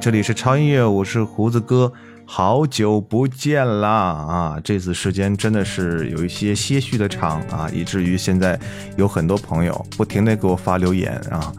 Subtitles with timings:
[0.00, 1.92] 这里是超音乐，我是胡子哥，
[2.24, 4.60] 好久不见啦啊！
[4.62, 8.58] 这次时间真的是有一些些许的长啊，以至于现在
[8.96, 11.52] 有很多朋友不停的给我发留言啊，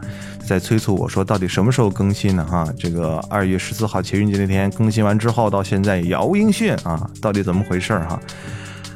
[0.46, 2.44] 在催促我说到底什么时候更新呢？
[2.50, 8.18] 哈，这个二月十四号情人节那天更新完之后，到现在杳无音讯啊，到底怎么回事哈？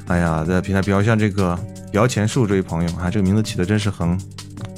[0.07, 1.59] 哎呀，在平台比较像这个
[1.93, 4.19] 摇钱树这位朋友啊，这个名字起的真是很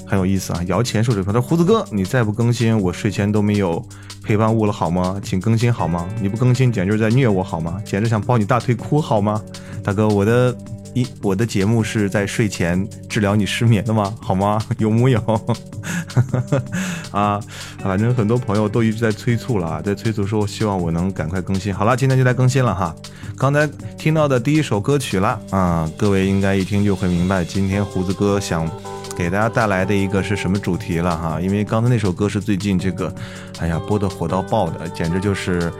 [0.06, 0.62] 很有意思啊。
[0.66, 3.84] 摇钱树这朋友，胡子哥，你再不更新，我睡前都没有
[4.22, 5.20] 陪伴物了，好吗？
[5.22, 6.08] 请更新好吗？
[6.20, 7.80] 你不更新，简直就是在虐我，好吗？
[7.84, 9.42] 简直想抱你大腿哭，好吗？
[9.82, 10.56] 大哥，我的
[10.94, 14.14] 一我的节目是在睡前治疗你失眠的吗？
[14.20, 14.58] 好吗？
[14.78, 15.20] 有木有？
[17.12, 17.40] 啊，
[17.78, 21.74] 反正很多朋友都一直在催促了，在催促说希望我能赶快更新。
[21.74, 22.94] 好了，今天就来更新了哈。
[23.38, 23.66] 刚才
[23.98, 28.68] 听到的第一首歌曲了啊，各位应该一听就会明白，今天胡子哥想
[29.16, 31.40] 给大家带来的一个是什么主题了哈。
[31.40, 33.12] 因为刚才那首歌是最近这个，
[33.58, 35.72] 哎呀播的火到爆的，简直就是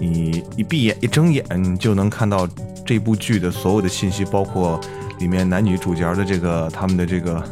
[0.00, 2.48] 你一闭眼一睁眼就能看到
[2.86, 4.80] 这部剧的所有的信息，包括
[5.18, 7.42] 里面男女主角的这个他们的这个。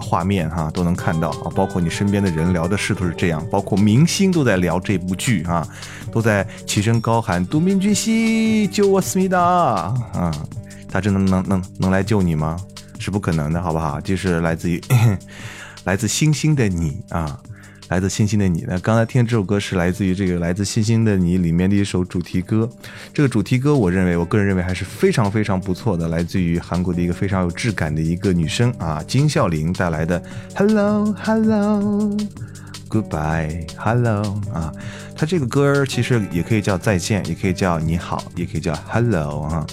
[0.00, 5.66] 画面哈都能看到啊，包括你身边的人聊的势头是这样，包括明星都在聊这部剧啊，
[6.12, 9.38] 都在齐声高喊“都敏俊熙救我思密达”
[10.14, 10.32] 啊，
[10.88, 12.56] 他真的能能能来救你吗？
[12.98, 14.00] 是不可能的，好不好？
[14.00, 14.80] 就是来自于
[15.84, 17.40] 来自星星的你啊。
[17.90, 22.68] 来自星星的你，那刚才听这首歌是来自于这个《来自星星的你》里面的一首主题歌。
[23.14, 30.20] 这个主题歌，我认为，我个人认为还是非常非常不错的，来自于韩国的一个非常有质感的一个女生啊，金孝琳带来的
[30.54, 32.14] 《Hello Hello
[32.90, 34.22] Goodbye Hello》
[34.52, 34.70] 啊。
[35.16, 39.66] 它这个歌其实也可以叫再见，也可以叫你好，也可以叫 Hello 啊。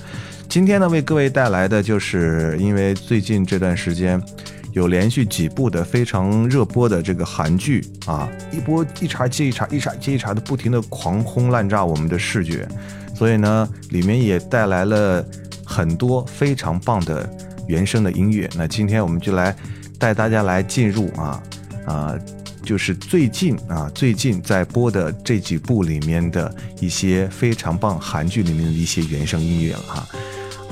[0.56, 4.24] 今天呢，为各位带来的就是因为最近这段时间。
[4.72, 12.66] 有连续几部的非常热播的这个韩剧啊，一波一茬接一茬，一茬接一茬的不停的狂轰滥炸我们的视觉，
[13.14, 15.26] 所以呢，里面也带来了
[15.66, 17.30] 很多非常棒的
[17.68, 18.50] 原声的音乐。
[18.56, 19.54] 那今天我们就来
[20.00, 21.44] 带大家来进入啊
[21.86, 22.16] 啊，
[22.64, 30.08] 就是最近啊最近在播的这几部里面的一些非常棒韩剧里面的一些原声音乐了哈。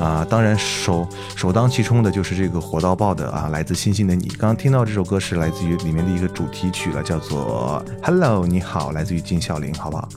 [0.03, 4.27] 啊当然首首当其冲的就是这个火到爆的啊，来自星星的你。
[4.27, 10.09] 刚刚听到这首歌是来自于里面的一个主题曲了，叫做 Hello，你好，来自于金孝琳，好不好？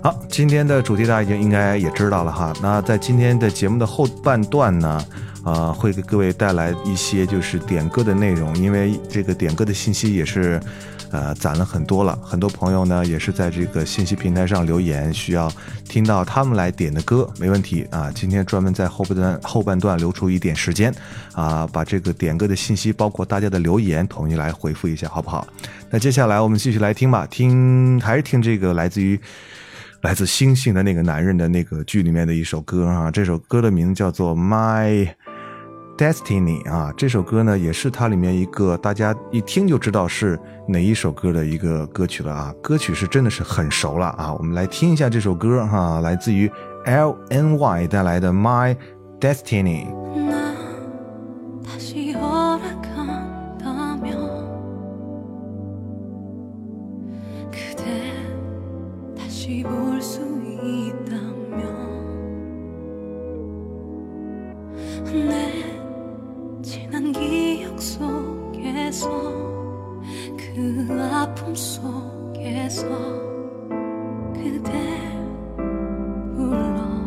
[0.00, 2.52] 好，今天的主题大家已经应该也知道了哈。
[2.62, 5.04] 那在今天的节目的后半段呢，
[5.44, 10.60] 呃，会给各位带来一些就是点歌的内容，因为这个点歌的信息也是。
[11.10, 15.50] 呃，攒了很多了，很多朋友呢也是在这个信息平台上留言，需要
[15.88, 18.12] 听到他们来点的歌，没问题啊。
[18.14, 20.94] 今天专门在后半段后半段留出一点时间，
[21.32, 25.46] 啊，把这个点歌的信息，包括大家的留言，统一来回复一下，好不好？
[25.88, 29.18] 那接下来我们继续来听吧，听还是听这个来自于
[30.02, 35.08] 来自星星的那个男人的那个剧里面的一首歌啊，这首歌的名字叫做 My。
[35.98, 46.48] Destiny 啊，这首歌呢也是它里面一个大家一听就知道是哪一首歌的一个歌曲了啊，歌曲是真的是很熟了啊，我们来听一下这首歌哈，来自于
[46.84, 48.76] LNY 带来的 My
[49.18, 49.88] Destiny。
[59.48, 60.20] 다시 볼 수
[60.62, 61.58] 있다면
[65.06, 69.08] 내 지난 기억 속에서
[70.36, 72.86] 그 아픔 속에서
[74.34, 75.16] 그대
[76.36, 76.97] 불러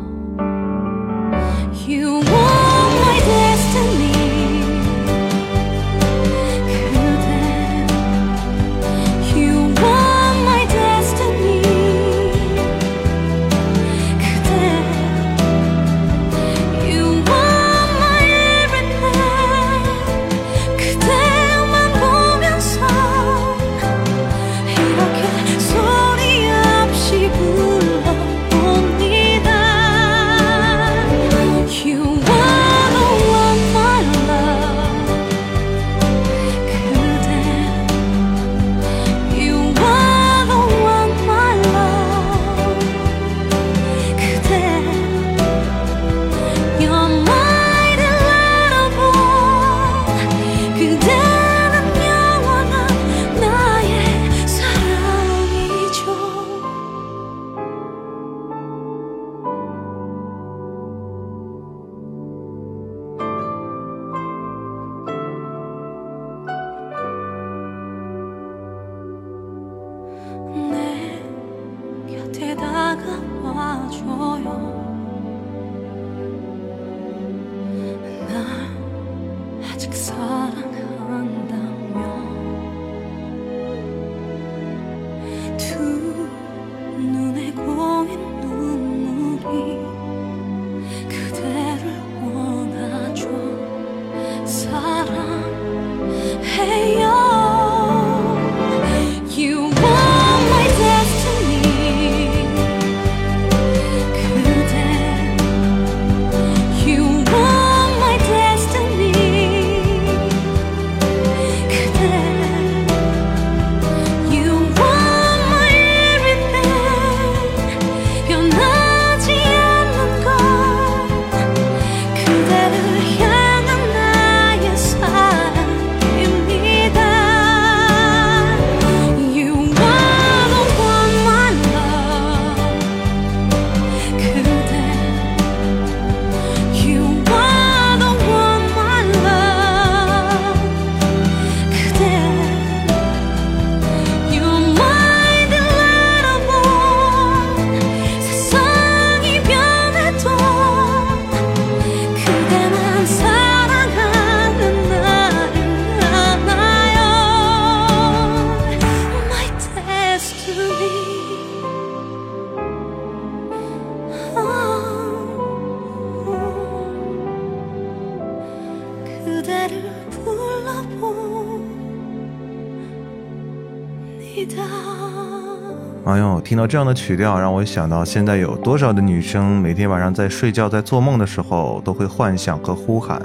[176.72, 183.22] 这样的曲调，让我想到现在有多少的女生每天晚上在睡觉、在做梦的时候，都会幻想和呼喊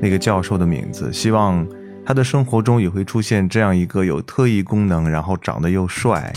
[0.00, 1.66] 那个教授的名字，希望
[2.02, 6.32] 她的生活中也会出现这样一个有特异功能，然后长得又帅，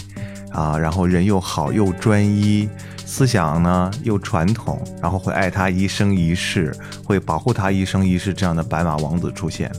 [0.52, 2.68] 啊，然后人又好又专一，
[3.06, 9.72] 思想呢又传统，然后会爱她一生一世，会保护她一生一世这样的白马王子出现。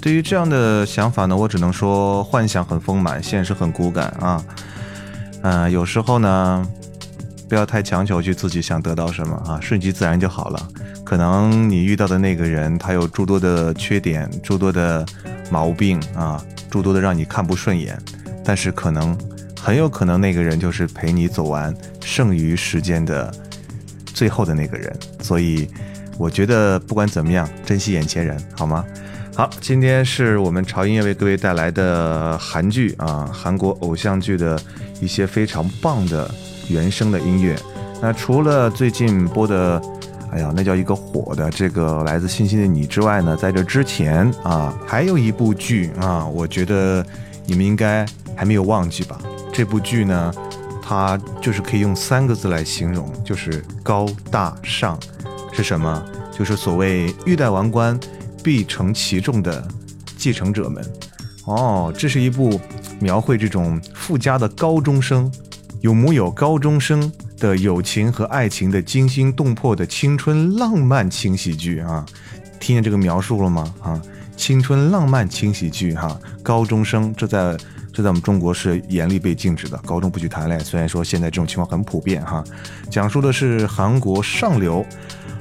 [0.00, 4.42] 对于这样的想法呢，我只能说幻想很丰满，现实很骨感啊。
[5.42, 6.66] 嗯，有时候呢，
[7.48, 10.68] 不要太强求去自己想得到什么啊，顺其自然就好了。
[11.04, 15.06] 可能你遇到的那个人，他有诸多的缺点，诸多的
[15.50, 17.98] 毛病啊，诸多的让你看不顺眼，
[18.44, 19.16] 但是可能
[19.58, 23.32] 很有可能那个人就是陪你走完剩余时间的
[24.12, 24.94] 最后的那个人。
[25.22, 25.66] 所以，
[26.18, 28.84] 我觉得不管怎么样，珍惜眼前人，好吗？
[29.34, 34.60] 好，今天是我们潮音乐为各位带来的韩剧啊，韩国偶像剧的
[35.00, 36.30] 一些非常棒的
[36.68, 37.58] 原声的音乐。
[38.00, 39.82] 那除了最近播的，
[40.30, 47.04] 哎呀，那叫一个火的这个来自星星的你之外呢，在这之前啊，还有一部剧啊，我觉得
[47.46, 49.18] 你们应该还没有忘记吧？
[49.52, 50.32] 这部剧呢，
[50.82, 54.98] 它就是可以用三个字来形容，就是高大上。
[55.52, 56.04] 是什么？
[56.36, 57.98] 就是所谓欲戴王冠。
[58.40, 59.66] 必承其重的
[60.16, 60.82] 继承者们，
[61.48, 62.60] 哦，这是一部
[63.00, 65.32] 描绘这种富家的高中生，
[65.80, 72.04] 有木有高中生的友情和爱情的惊心动魄的青春浪漫轻喜剧啊！
[72.60, 73.74] 听见这个描述了吗？
[73.80, 74.02] 啊，
[74.36, 77.56] 青春浪漫轻喜剧哈，高中生，这在
[77.94, 80.62] 这在我们中国是严厉被禁止的，高中不许谈恋爱。
[80.62, 82.44] 虽然说现在这种情况很普遍哈，
[82.90, 84.84] 讲述的是韩国上流。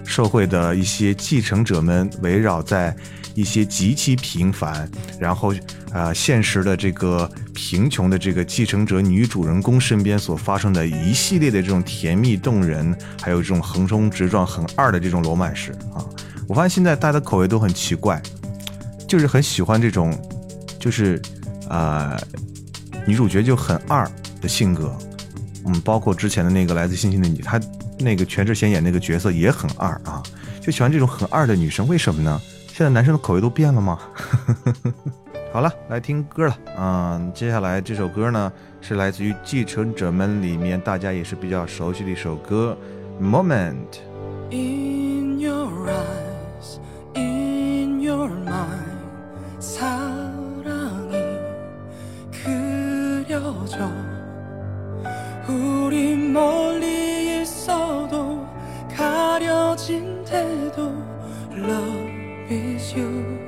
[0.07, 2.95] 社会的一些继承者们围绕在
[3.35, 5.53] 一些极其平凡，然后
[5.91, 16.01] 啊现实的这个贫穷的这个继承者女主人公身边所发生的一系列的这种甜蜜动人，还有这种横冲直撞很二的这种罗曼史啊！
[16.47, 18.19] 我发现现在大家的口味都很奇怪，
[19.07, 20.17] 就是很喜欢这种，
[20.79, 21.21] 就是
[21.69, 22.17] 啊
[23.05, 24.09] 女主角就很二
[24.41, 24.97] 的性格，
[25.65, 27.61] 嗯，包括之前的那个来自星星的你，她。
[28.00, 30.22] 那个全智贤演那个角色也很二啊，
[30.62, 32.42] 就喜欢这种很二的女生，为什么呢？
[32.68, 34.00] 现在男生的口味都变了吗？
[35.51, 37.32] 好了，来听歌了啊、嗯！
[37.34, 38.51] 接下来这首歌呢，
[38.82, 42.77] 是来自于《继承者们》里面大家也是比较熟悉的一首歌，
[43.24, 43.74] 《Moment》。
[44.51, 46.77] In your eyes,
[47.16, 48.98] in your mind,
[57.48, 58.46] 있어도
[58.94, 60.92] 가려진 데도
[61.54, 62.12] Love
[62.50, 63.48] is you.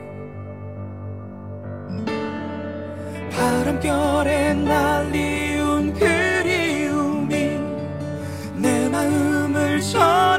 [3.31, 7.59] 바람결에 날리운 그리움이
[8.55, 10.38] 내 마음을 전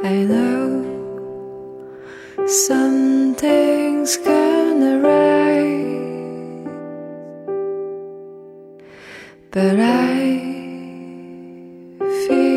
[0.00, 0.84] I know
[2.46, 6.68] something's gonna rise,
[9.50, 10.38] but I
[12.28, 12.47] feel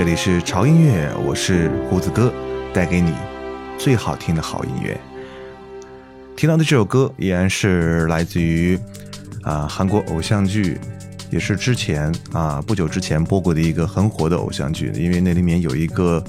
[0.00, 2.32] 这里是潮音乐，我是胡子哥，
[2.72, 3.12] 带给你
[3.76, 4.98] 最好听的好音乐。
[6.34, 8.80] 听到的这首歌依然是来自于
[9.42, 10.80] 啊、韩国偶像剧，
[11.28, 16.24] 也是之前啊、不久之前播过的一个很火的偶像剧，因为那里面有一个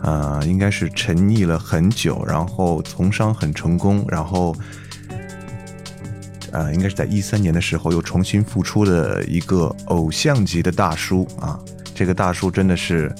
[0.00, 4.52] 呃应该是沉溺了很久，然后从商很成功，然后
[6.50, 11.56] 呃，应该是在一三年的时候又重新复出的一个偶像级的大叔啊。
[12.02, 13.14] 这个大叔真的是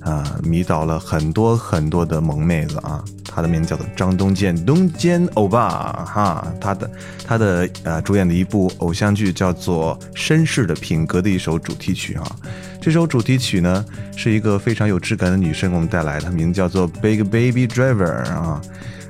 [0.00, 3.02] 啊、迷倒了很多很多的萌妹子啊。
[3.24, 6.46] 他的名字叫做张东健，东健欧巴哈。
[6.60, 6.90] 他的
[7.26, 12.36] 他的呃主演的一部偶像剧叫做《绅士的品格》的一首主题曲啊。
[12.78, 13.82] 这首主题曲呢
[14.14, 18.60] 是一个非常有质感的女生给我们带来的，名字叫做 Big Baby Driver 啊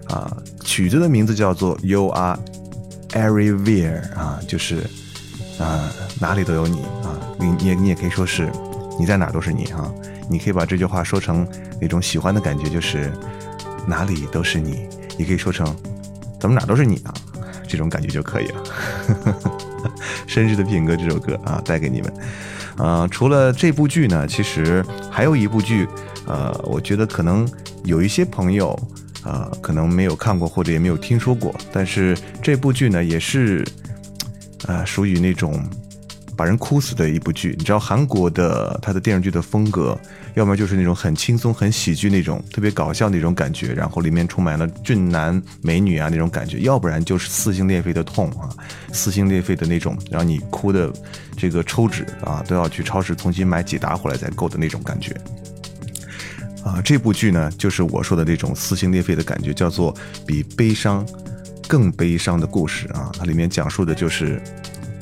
[0.06, 2.38] 啊，曲子的名字叫做 You Are
[3.10, 4.78] Everywhere 啊，就是
[5.58, 8.48] 啊哪里都有你啊，你你也你也可以说是
[8.98, 9.92] 你在哪都是你啊，
[10.28, 11.46] 你可以把这句话说成
[11.80, 13.12] 那种喜欢的感觉，就是
[13.86, 15.66] 哪里都是你，也可以说成
[16.40, 17.12] 怎么哪都是你啊，
[17.68, 18.62] 这种感觉就可以了。
[20.26, 22.12] 绅士的品格这首歌啊，带给你们。
[22.78, 25.88] 呃，除了这部剧呢，其实还有一部剧，
[26.26, 27.48] 呃，我觉得可能
[27.84, 28.78] 有一些朋友，
[29.24, 33.64] 呃，可能没有看过或者也没有听说过，但是这部剧呢，也是，
[34.66, 35.62] 呃，属于那种
[36.36, 37.54] 把人哭死的一部剧。
[37.58, 39.98] 你知道韩国的它的电视剧的风格，
[40.34, 48.48] 要么就是那种很轻松、很喜剧那种特别搞笑那种感觉，然后里面充满了俊男美女啊那种感觉；要不然就是撕心裂肺的痛啊，
[48.92, 50.92] 撕心裂肺的那种，让你哭的
[51.36, 55.16] 这个抽纸啊都要去超市重新买几沓回来才够的那种感觉。
[56.64, 59.94] 啊，这部剧呢，就是我说的那种撕心裂肺的感觉，叫做
[60.26, 61.06] 比悲伤
[61.68, 63.10] 更悲伤的故事啊。
[63.16, 64.42] 它里面讲述的就是，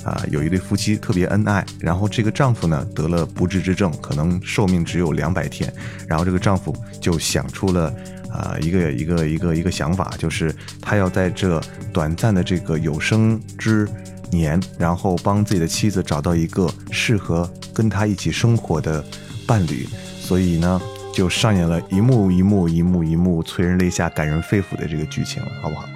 [0.05, 5.73] 啊，有一对夫妻特别恩爱，然后这个丈夫呢得了不治之症，可能寿命只有两百天，
[6.07, 7.93] 然后这个丈夫就想出了
[8.31, 11.61] 啊一个一个一个一个想法，就是他要在这
[11.93, 13.89] 短暂的这个有生之
[14.31, 19.05] 年，然后帮自己的妻子找到一个适合跟他一起生活的
[19.47, 19.89] 伴侣，
[20.21, 20.81] 所以呢。
[21.15, 25.87] 就上演了一幕一幕一幕一幕催人泪下、感人肺腑的这个剧情了，好不好？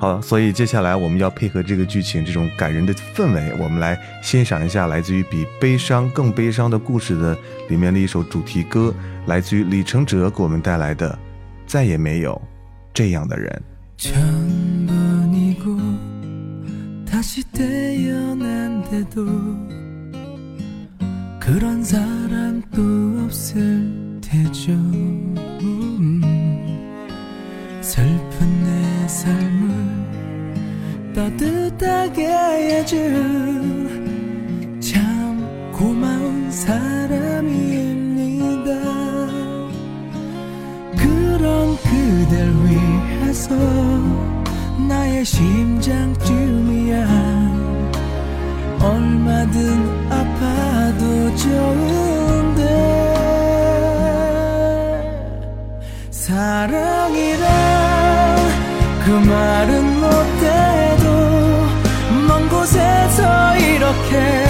[0.00, 7.36] 好，所以接下来我们要配合这个剧情这种感人的氛围，我们来欣赏一下来自于比悲伤更悲伤的故事的
[7.68, 8.94] 里面的一首主题歌，
[9.26, 11.10] 来自于李承哲给我们带来的
[11.66, 12.40] 《再也没有
[12.94, 13.62] 这样的人》。
[31.14, 34.00] 따뜻하게 해준
[34.80, 37.50] 참 고마운 사람입니다.
[40.96, 43.54] 그런 그댈 위해서
[44.88, 47.06] 나의 심장쯤이야.
[48.80, 49.58] 얼마든
[50.10, 52.60] 아파도 좋은데
[56.10, 57.50] 사랑이란
[59.04, 59.99] 그 말은
[64.10, 64.49] 이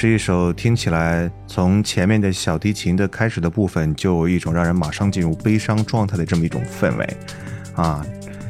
[0.00, 7.16] 是一首听起来从前面的小提琴的开始的部分，就有一种让人马上进入悲伤状态的这么一种氛围
[7.74, 8.02] 啊。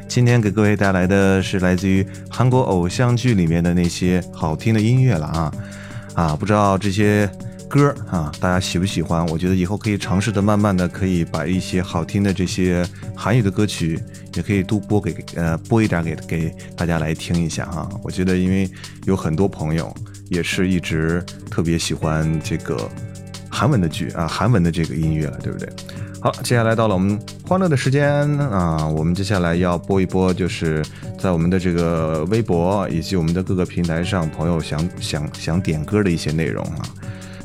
[0.07, 5.53] 今天给各位带来的是来自于韩国偶像剧里面的那些好听的音乐了啊
[6.15, 6.37] 啊！
[6.37, 7.29] 不知道这些
[7.69, 9.27] 歌啊大家喜不喜欢？
[9.27, 12.87] 我觉得以后可以尝试的，慢慢的可以把一些好听的这些
[13.17, 14.01] 韩语的歌曲，
[14.35, 17.89] 也可以都播给呃播一点给给大家来听一下哈。
[18.05, 18.71] 我觉得因为
[19.05, 19.93] 有很多朋友
[20.31, 22.89] 也是一直特别喜欢这个
[23.51, 25.69] 韩文的剧啊，韩文的这个音乐了，对不对？
[26.23, 30.85] 好，接下来到了我们欢乐的时间啊，我们接下来要播一播，就是
[31.19, 36.83] 在我们的这个微博以及我们的各个平台上，朋友想想想点歌的一些内容啊。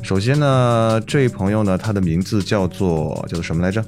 [0.02, 3.84] 首先呢，这位朋友呢，他的名字叫做叫做什么来着？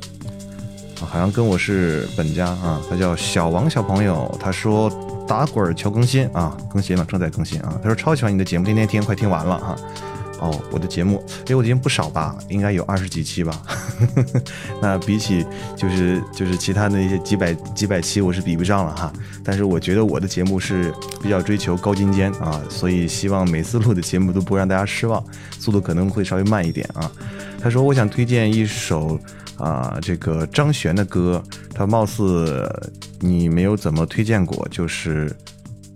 [1.01, 4.91] 好像跟我是本家啊，他叫小王小朋友，他说
[5.29, 7.79] 打滚求更新啊，更新了，正在更新啊。
[7.83, 9.77] 他说超喜欢你的节目，天天听，快听完了哈。
[10.41, 13.61] 哦，我的节目，哎，我的节目不少吧，应该有二十几期吧。
[14.81, 15.45] 那比起
[15.77, 19.13] 就是就是其他那些几百几百期，我是比不上了哈。
[19.43, 25.23] 但是我觉得我的节目是比较追求高精尖啊，所以希望每次录的节目都不让大家失望，
[25.59, 27.11] 速度可能会稍微慢一点啊。
[27.61, 29.19] 他说我想推荐一首
[29.59, 31.43] 啊这个张悬的歌，
[31.75, 32.69] 他貌似
[33.21, 35.35] 你没有怎么推荐过，就是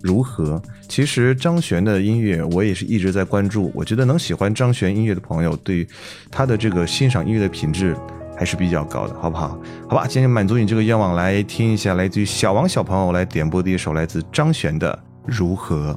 [0.01, 0.61] 如何。
[0.87, 5.87] 其实张悬的音乐我也是一直在关注，我觉得能喜欢张悬音乐的朋友，对
[6.29, 7.95] 他的这个欣赏音乐的品质
[8.37, 9.57] 还是比较高的，好不好？
[9.89, 14.93] 好吧，今天满足你这个愿望，来听一下来自于小王小朋友来点播的一首来自张悬的
[15.25, 15.93] 《如何》。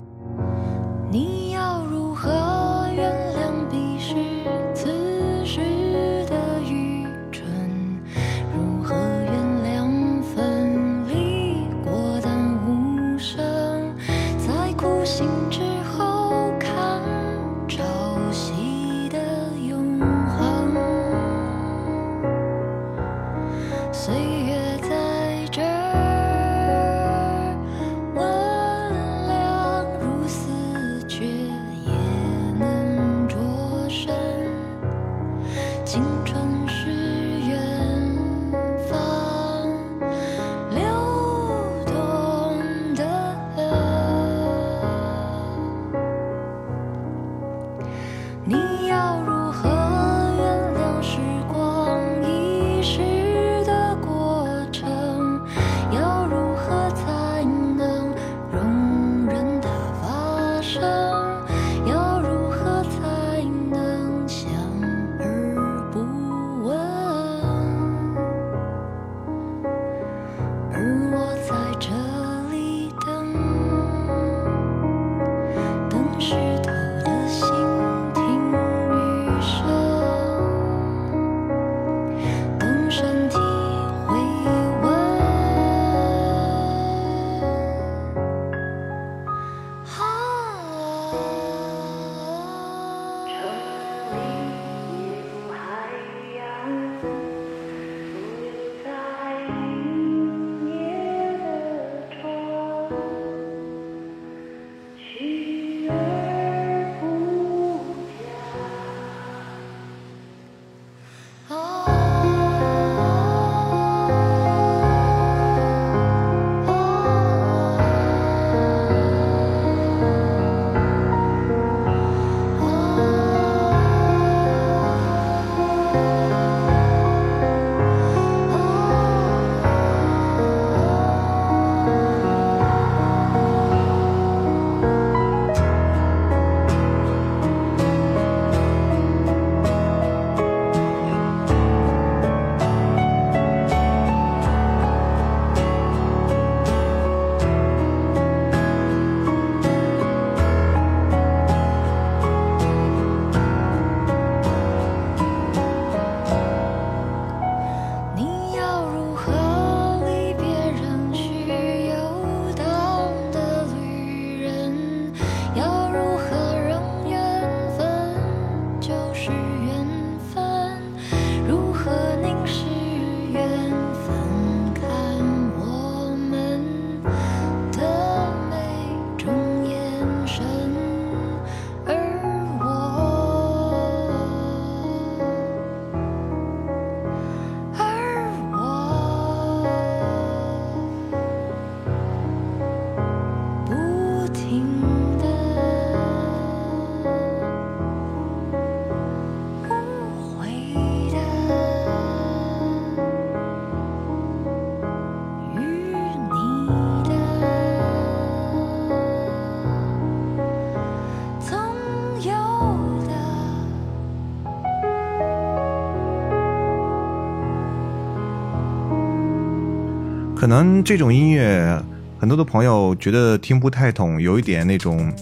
[220.47, 221.77] 可能这种音乐，
[222.21, 225.13] 很多的朋友觉得听不太懂，有一点那种，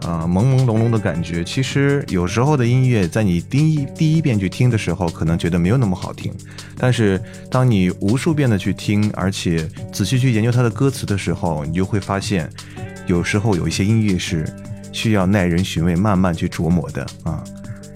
[0.00, 1.44] 呃，朦朦胧胧的感觉。
[1.44, 6.34] 其实有时候的音乐，在你第一第一遍去听的时候，可能觉得没有那么好听，
[6.76, 12.50] 但是当你无数遍的去听，而且仔细去研究它的歌词的时候，你就会发现，
[13.06, 14.44] 有时候有一些音乐是
[14.90, 17.44] 需要耐人寻味，慢慢去琢磨的啊。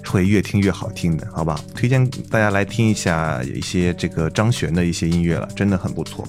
[0.06, 1.60] 会越听越好听的，好吧？
[1.74, 6.26] 推荐大家来听一下一些这个张悬的一些音乐了，真的很不错。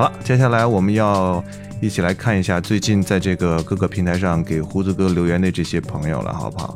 [0.00, 1.44] 好了，接下来我们要
[1.78, 6.74] 一起来看一下最近在这个各个平台上给胡子哥留言的这些朋友了，好不好？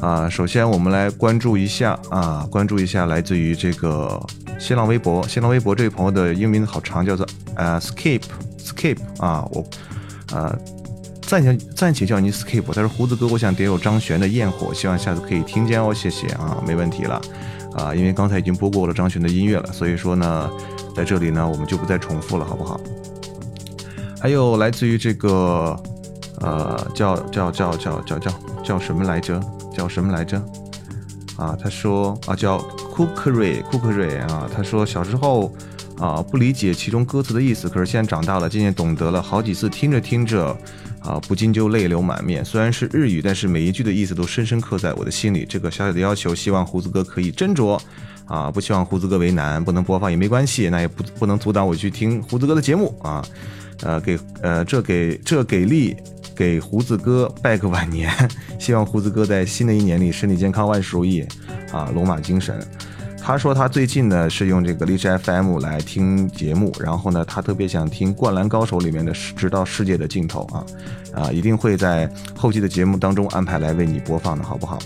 [0.00, 4.18] 啊，首先我们来关注一下啊，关注一下来自于这个
[4.58, 8.22] 新浪微博，新浪微博这位朋友的英文名字好长，叫做呃 Skip
[8.58, 9.62] Skip 啊，我
[10.32, 10.58] 呃
[11.20, 12.64] 暂且暂且叫你 Skip。
[12.72, 17.20] 他说胡子哥，我想点有张悬的《焰火》，希望下次可以听见哦，谢谢啊，没问题了
[17.76, 20.50] 啊，因为刚才已经播过了张悬的音乐了，所以说呢，
[20.94, 22.80] 在这里呢我们就不再重复了，好不好？
[24.20, 25.76] 还有来自于这个
[26.40, 29.40] 呃叫叫叫叫叫叫叫什么来着？
[29.76, 30.42] 叫什么来着？
[31.36, 32.58] 啊，他说啊叫
[32.92, 35.52] 库克瑞库克瑞啊，他说小时候
[35.98, 40.56] 啊不理解其中歌词的意思，可是现在长大了，渐渐懂得了，好几次听着听着
[41.04, 42.44] 啊不禁就泪流满面。
[42.44, 45.46] 虽然是日语，但是每一句的意思都深深刻在我的心里。
[45.48, 47.78] 这个小小的要求，希望胡子哥可以斟酌
[48.24, 53.24] 啊，不希望胡子哥为难，不能播放也没关系，那也不不能阻挡我去听胡子哥的节目啊。
[53.82, 55.94] 呃，给呃这给这给力。
[56.36, 58.12] 给胡子哥拜个晚年，
[58.58, 61.24] 希望胡子哥在新的一年里身体健康，万事如意，
[61.70, 62.58] 啊，龙马精神。
[63.26, 70.66] 他说他最近呢是用这个荔枝 FM 来听节目，然后呢他特别想听《灌篮高手》里面的《直到世界的尽头》啊，
[71.14, 72.06] 啊，一定会在
[72.36, 74.78] 后期的节目当中安排来为你播放的，好不好？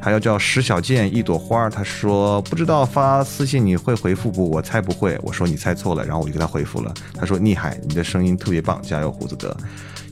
[0.00, 4.48] 还有叫石小健一朵花，他说不知道发私信你会回复不？
[4.48, 5.18] 我猜不会。
[5.20, 6.94] 我说你猜错了，然后我就给他回复了。
[7.12, 9.54] 他说厉害，你的声音特别棒，加油，胡子哥。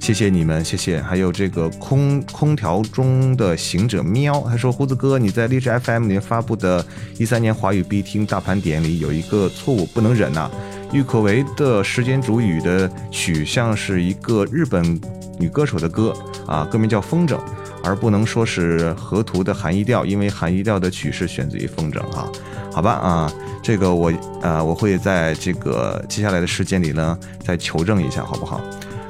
[0.09, 1.03] 谢谢你们，谢谢。
[1.03, 6.83] 还有这个空空调中的行者喵，他说胡子哥，你在荔枝 FM 里面发布的
[7.19, 10.51] 一三年华语必听大盘点里有一个错误，不能忍呐、
[10.95, 14.99] 郁可唯的《时间煮雨》的曲像是一个日本
[15.39, 16.15] 女歌手的歌
[16.47, 17.37] 啊，歌名叫《风筝》，
[17.85, 22.27] 而不能说是河图的含义调，因为含义调的曲是选自于风筝啊。
[22.73, 23.33] 好吧啊，
[23.63, 28.59] 这个我呃我会在这个接下来的时间里呢再求证一下，好不好？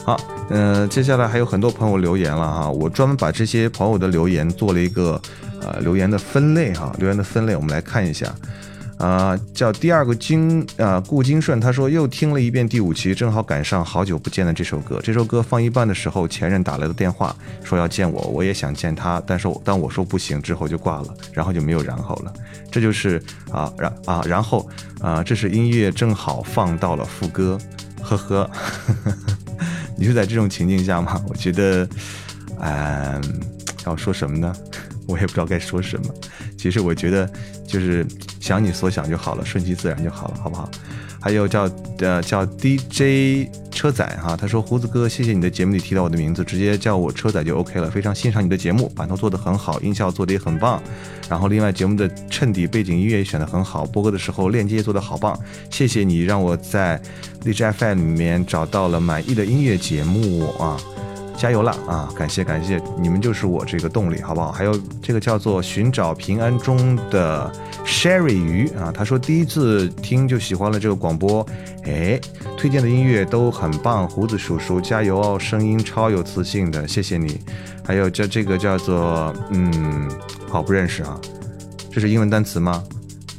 [0.08, 5.20] 好，嗯、接下来还有很多朋友留言了哈，我专门把这些朋友的留言做了一个
[5.60, 8.34] 呃留言的分类哈，留言的分类我们来看一下。
[8.96, 14.98] 啊、叫第二个金啊，顾金顺，他说又听了一遍第五期，正好赶上好久不见的这首歌。
[15.04, 22.32] 这首歌放一半的时候，前任打来的电话，说要见我，我也想见他，但是我当我说不行之后就挂了，然后就没有然后了。
[22.72, 24.66] 这就是啊，然啊，然后
[25.02, 27.58] 啊，这是音乐正好放到了副歌，
[28.02, 28.50] 呵呵。
[29.98, 31.20] 你是在这种情境下吗？
[31.28, 31.88] 我觉得，
[32.60, 33.20] 嗯，
[33.84, 34.54] 要说什么呢？
[35.08, 36.14] 我也不知道该说什么。
[36.58, 37.30] 其实我觉得，
[37.66, 38.04] 就是
[38.40, 40.68] 想你所想就好了，顺其自然就好了，好不好？
[41.20, 47.90] 还有叫呃叫 DJ 车载哈，他说胡子哥，谢谢你的节目里提到我的名字，直接叫我车载就 OK 了。
[47.90, 50.80] 非常欣赏你的节目，版头做的很好，音效做的也很棒。
[51.28, 55.38] 然后另外节目的衬底背景音乐也选得很好，播歌的时候链接做的好棒。
[55.70, 57.00] 谢谢你让我在
[57.44, 60.78] 荔枝 FM 里面找到了满意的音乐节目啊。
[61.38, 62.12] 加油了啊！
[62.16, 64.50] 感谢感谢，你们就是我这个动力，好不好？
[64.50, 67.50] 还有这个叫做寻找平安中的
[67.86, 71.46] Sherry 鱼啊，他说第一次听就喜欢了这个广播，
[71.84, 72.20] 哎，
[72.56, 77.40] 推荐的音乐都很棒，胡子叔叔加油哦，声音超有磁性的，谢谢你。
[77.86, 80.10] 还有叫这个叫做嗯，
[80.50, 81.18] 好不认识啊，
[81.90, 82.82] 这是英文单词吗？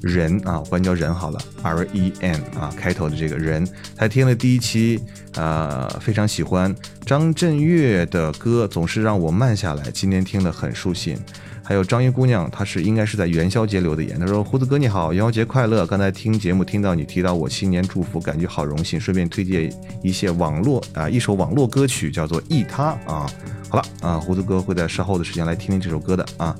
[0.01, 4.99] 人啊，我管叫人好了，R E N 啊，开头的这个人，他听了第一期，
[5.35, 6.73] 呃，非常喜欢
[7.05, 9.83] 张震岳的歌，总是让我慢下来。
[9.91, 11.17] 今天听了很舒心。
[11.61, 15.85] 还有张一姑娘，她是应该是在元宵节留的言，她说：“胡子哥你好，元宵节快乐！
[15.85, 19.71] 刚才听节目听到你提到我新年祝福，感觉好荣幸，顺便推荐
[20.01, 23.29] 一些网络啊一首网络歌曲，叫做《忆他》啊。
[23.69, 26.55] 好了啊，胡子哥会在稍后的时间来听听这首歌的啊。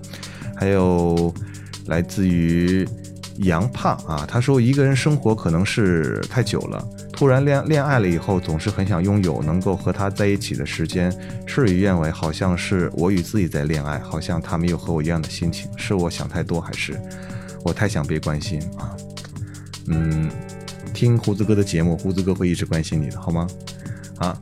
[0.56, 1.34] 还有
[1.88, 2.88] 来自于
[3.40, 11.12] 杨胖啊，他说一个人生活可能是太久了。”突然恋恋爱了以后，总是很想拥有能够和他在一起的时间。
[11.46, 15.70] 事与愿违，好像是我与自己在恋爱，好像他没有和我一样的心情。
[15.76, 16.98] 是我想太多，还是
[17.64, 18.96] 我太想被关心啊？
[19.88, 20.30] 嗯，
[20.94, 23.48] 听胡子哥的节目，胡子哥会一直关心你的，好吗？
[24.18, 24.38] 啊，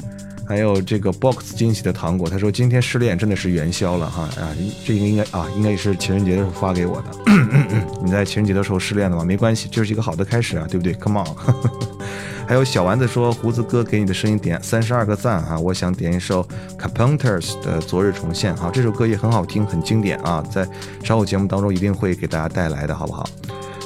[0.47, 7.11] 还有这个 box 惊喜的糖果，他说今天失恋真的是元宵了哈啊，这个应该啊，应该也是情人节的时候发给我的。
[8.01, 9.23] 你在情人节的时候失恋了吗？
[9.25, 11.27] 没关系，这是一个好的开始啊，对不对？Come on。
[12.47, 16.47] 还有小丸子说：“胡子哥给你的声音点三十二个赞哈，我想点一首
[16.79, 20.65] Carpenters 的《昨日重现》哈，这首歌也很好听，很经典啊，在
[21.03, 23.27] 稍后节目当中一定会给大家带来的，好不好？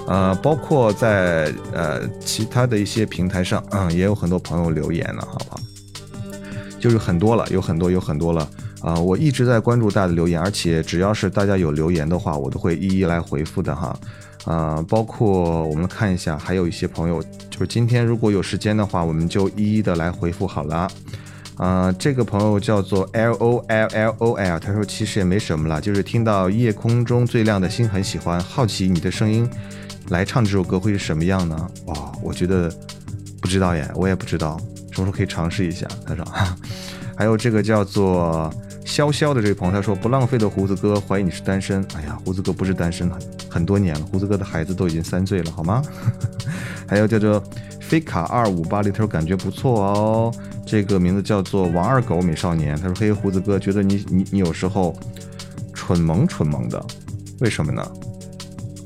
[0.07, 5.59] 呃，包括在呃其他的一些平台上，嗯，也有很多朋友留言了，好不好？
[6.81, 8.45] 就是很多了，有很多，有很多了
[8.81, 8.95] 啊！
[8.95, 13.95] 我一直在关注大家的留言，而且只要是大家有留言的话，我都会一一来回复的哈。
[14.45, 17.21] 啊，包括我们看一下，还有一些朋友，
[17.51, 20.89] 就是今天如果有时间的话，我们就一一的来回复好了。
[21.57, 29.47] 啊，这个朋友叫做 L O L L O L，他说其实也没什么了，就是听到夜空中最亮的星很喜欢，好奇你的声音
[30.09, 31.69] 来唱这首歌会是什么样呢？
[31.85, 32.73] 哇，我觉得
[33.39, 34.59] 不知道耶，我也不知道，
[34.91, 35.87] 什么时候可以尝试一下。
[36.05, 36.23] 他说，
[37.17, 38.53] 还有这个叫做。
[38.83, 45.81] 潇潇的这位朋友他说不浪费的胡子哥怀疑你是单身，哎呀，胡子哥不是单身很很多年了，胡子哥的孩子都已经三岁了，好吗？
[46.89, 47.41] 还有叫做
[47.79, 50.33] 飞卡二五八零，他说感觉不错哦，
[50.65, 54.93] 这个名字叫做王二狗美少年，他说嘿胡子哥觉得你你你有时候
[55.73, 56.83] 蠢萌蠢萌的，
[57.39, 57.87] 为什么呢？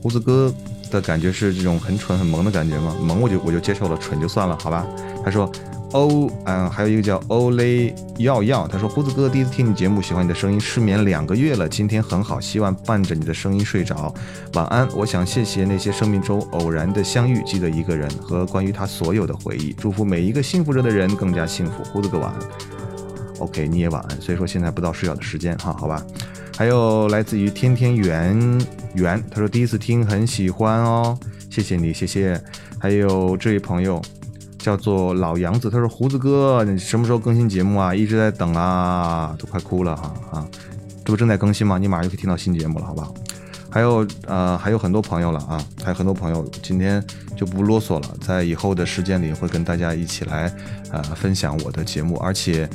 [0.04, 0.54] 胡子哥
[0.92, 2.94] 的感觉是这种很蠢很萌的感觉吗？
[3.02, 4.86] 萌我就我就接受了，蠢就算了，好吧？
[5.24, 5.50] 他说。
[5.96, 14.14] 欧，嗯，还有一个叫欧雷耀耀，他说胡子哥第一次听你节目，喜欢你的声音，失眠两个月了，今天很好，希望伴着你的声音睡着，
[14.56, 14.86] 晚安。
[14.94, 21.82] 我想谢谢那些生命中偶然的相遇，记得一个人和关于他所有的回忆，祝福每一个幸福着的人更加幸福。
[21.86, 22.40] 胡子哥晚安
[23.40, 24.20] ，OK，你也晚安。
[24.20, 26.06] 所以说现在不到睡觉的时间哈，好吧。
[26.58, 28.38] 还有来自于天天圆
[28.96, 31.18] 圆，他说第一次听很喜欢哦，
[31.50, 32.38] 谢谢你，谢谢。
[32.78, 34.02] 还有这位朋友。
[34.66, 37.94] 叫做老杨子，他说：“胡子哥，你什么时候更新节目啊？
[37.94, 40.48] 一直在等啊，都快哭了哈啊！
[41.04, 41.78] 这不正在更新吗？
[41.78, 43.14] 你马上就可以听到新节目了，好不好？
[43.70, 47.00] 还有呃，还有很多朋友了啊，还有很多朋友，今天
[47.36, 50.52] 就不啰嗦了，在以后的时间里会跟大家一起来
[50.90, 52.68] 呃分享我的节目，而且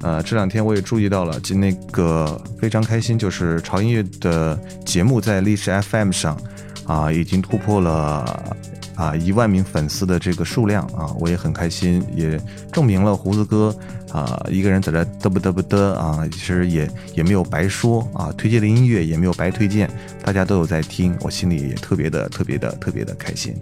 [0.00, 6.36] 呃这两天我也注意到了，就那个非常开心，就是潮音乐的节目在历史 FM 上
[6.84, 8.56] 啊已经突破了。”
[8.98, 12.36] 啊，一万名粉丝的这个数量啊，我也很开心，也
[12.72, 13.72] 证明了胡子哥
[14.10, 19.88] 啊，一个人在这嘚啵嘚啵嘚啊，其实也也没有白说啊，推荐的音乐也没有白推荐，
[20.24, 23.54] 大家都有在听，我心里也特别的特别的特别的开心，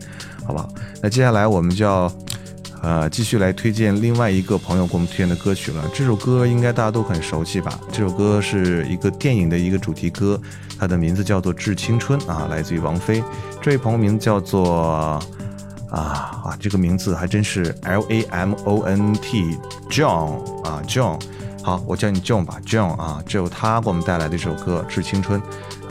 [0.42, 0.72] 好不好？
[1.02, 2.10] 那接下来我们就要
[2.86, 7.80] 呃继续来推荐另外一个朋友给我们推荐的歌曲了，这首歌应该大家都很熟悉吧？
[7.90, 10.40] 这首歌是一个电影的一个主题歌。
[10.78, 13.24] 它的名字叫做《致青春》啊，来自于王菲。
[13.60, 15.20] 这位朋友名字叫做
[15.90, 19.58] 啊啊，这个名字还真是 L A M O N T
[19.90, 21.18] John 啊 John。
[21.64, 25.42] 好，我叫你 John 吧，John 啊，只有他给我们带来的一首歌《致青春》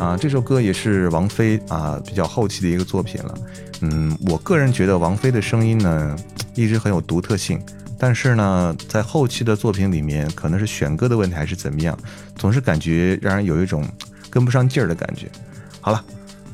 [0.01, 3.35] 啊，这首歌也是王菲啊比较后期的一个作品了。
[3.81, 6.15] 嗯，我个人觉得王菲的声音呢
[6.55, 7.61] 一直很有独特性，
[7.99, 11.97] 但是呢在后期的作品里面，可能是选歌的问题还是怎么样，
[12.35, 13.85] 总是感觉让人有一种。
[14.27, 15.29] 跟不上劲儿的感觉，
[15.79, 16.03] 好了，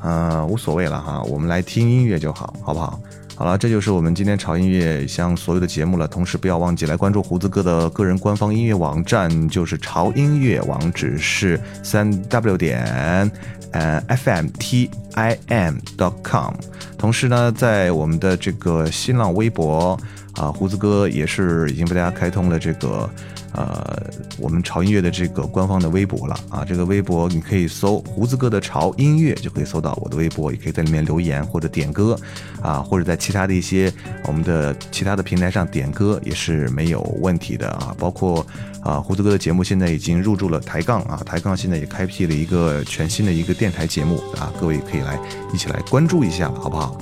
[0.04, 3.00] 嗯，无所谓了哈，我们来听音乐就好，好不好？
[3.34, 6.06] 好了，这就是我们今天潮音乐像所有的节目了。
[6.06, 13.30] 同时不要忘记来关注胡子哥的个人官方音乐网站，就是潮音乐，网址是三 w 点
[13.72, 16.54] 呃 f m t i m dot com。
[16.96, 19.98] 同时呢，在我们的这个新浪微博
[20.34, 23.10] 啊，胡子哥也是已经被大家开通了这个。
[23.54, 24.02] 呃，
[24.38, 32.18] 我们潮音乐的这个官方的微博了啊，这个微博你可以搜胡子哥的潮音乐，就可以搜到我的微博，也可以在里面留言或者点歌
[32.62, 33.92] 啊，或者在其他的一些
[34.26, 37.94] 我们的其他的平台上点歌也是没有问题的啊。
[37.98, 38.46] 包括
[38.82, 45.18] 啊，胡子哥的节目现在已经入驻了抬杠啊，抬杠现在也开辟了一个全新的一个电台节目啊，各位可以来
[45.52, 46.96] 一起来关注一下，好不好？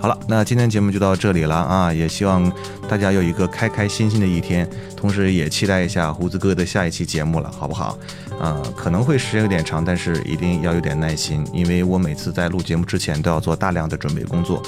[0.00, 1.92] 好了，那今天节目就到这里了啊！
[1.92, 2.50] 也希望
[2.88, 7.98] 大家有一个开开心心的一天，同时也期待一下胡子哥的下一期节目了，好不好？
[8.40, 14.62] 呃，可能会时间有点长，但是一定要有点耐心，因为我每次在录节目之前都要做大量的准备工作，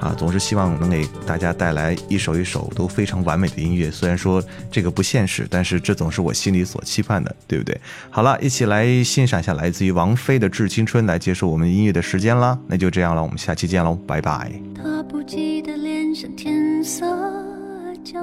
[0.00, 3.90] 啊，总是希望能给大家带来一首一首都非常完美的音乐。
[3.90, 7.78] 虽然说这个不现实，但是这总是我心里所期盼的，对不对？
[8.08, 12.58] 好了，一起来欣赏一下来自于王菲的《致青春》，来结束我们音乐的时间啦。
[12.66, 14.50] 那就这样了，我们下期见喽，拜拜。
[14.74, 17.04] 他不记得脸上天色
[18.02, 18.22] 将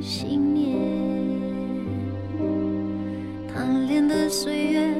[0.00, 0.76] 信念，
[3.48, 4.94] 贪恋的岁月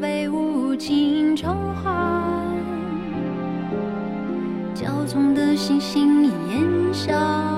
[0.00, 1.90] 被无情偿还，
[4.74, 6.32] 骄纵的星星烟
[6.92, 7.57] 消。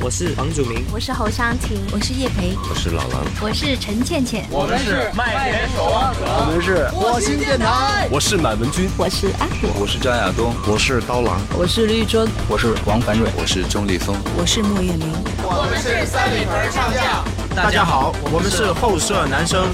[0.00, 14.16] 我是房祖名，我是侯湘婷，我是叶培，我是老狼，我是陈倩倩，我们是麦田守望者，我们是火星电台，我是满文军，我是阿果，我是张亚东，我是刀郎，我是绿洲，我是王凡瑞，我是钟立风。
[14.36, 15.12] 我是莫艳明。
[15.42, 17.24] 我们是三里屯唱将。
[17.54, 19.66] 大家好，我们是后舍男生。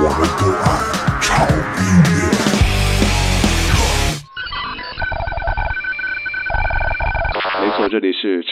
[0.00, 0.68] 我们都爱
[1.20, 1.46] 超
[1.82, 2.17] 音